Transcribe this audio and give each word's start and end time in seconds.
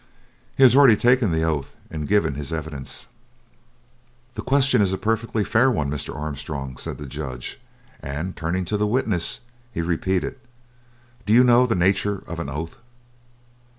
He 0.57 0.63
has 0.63 0.75
already 0.75 0.95
taken 0.95 1.31
the 1.31 1.43
oath 1.43 1.75
and 1.91 2.07
given 2.07 2.33
his 2.33 2.51
evidence." 2.51 3.05
"The 4.33 4.41
question 4.41 4.81
is 4.81 4.91
a 4.91 4.97
perfectly 4.97 5.43
fair 5.43 5.69
one, 5.69 5.91
Mr. 5.91 6.15
Armstrong," 6.15 6.75
said 6.77 6.97
the 6.97 7.05
Judge: 7.05 7.59
and 8.01 8.35
turning 8.35 8.65
to 8.65 8.77
the 8.77 8.87
witness 8.87 9.41
he 9.71 9.83
repeated: 9.83 10.39
"Do 11.27 11.33
you 11.33 11.43
know 11.43 11.67
the 11.67 11.75
nature 11.75 12.23
of 12.25 12.39
an 12.39 12.49
oath?" 12.49 12.79